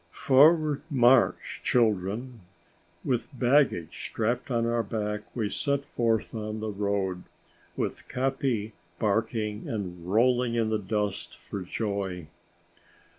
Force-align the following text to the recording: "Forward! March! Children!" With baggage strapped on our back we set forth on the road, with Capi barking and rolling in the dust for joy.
"Forward! 0.09 0.81
March! 0.89 1.61
Children!" 1.63 2.39
With 3.05 3.29
baggage 3.39 4.05
strapped 4.05 4.49
on 4.49 4.65
our 4.65 4.81
back 4.81 5.21
we 5.35 5.47
set 5.47 5.85
forth 5.85 6.33
on 6.33 6.59
the 6.59 6.71
road, 6.71 7.21
with 7.77 8.07
Capi 8.07 8.73
barking 8.97 9.69
and 9.69 10.11
rolling 10.11 10.55
in 10.55 10.69
the 10.69 10.79
dust 10.79 11.37
for 11.37 11.61
joy. 11.61 12.25